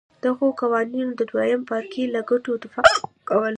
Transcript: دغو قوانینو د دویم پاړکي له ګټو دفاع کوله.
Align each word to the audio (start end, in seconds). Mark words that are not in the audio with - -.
دغو 0.23 0.47
قوانینو 0.61 1.11
د 1.17 1.21
دویم 1.31 1.61
پاړکي 1.69 2.03
له 2.13 2.21
ګټو 2.29 2.51
دفاع 2.63 2.87
کوله. 3.27 3.49